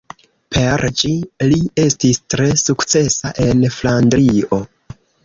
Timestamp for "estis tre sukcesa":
1.83-3.35